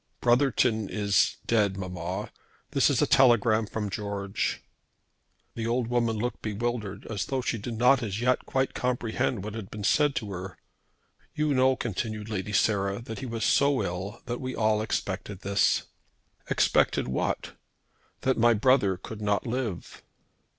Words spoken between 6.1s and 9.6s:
looked bewildered, as though she did not as yet quite comprehend what